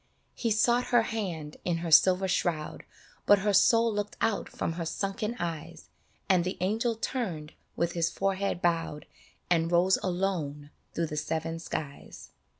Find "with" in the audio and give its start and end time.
7.75-7.91